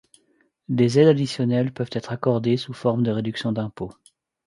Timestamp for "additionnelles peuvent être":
1.09-2.11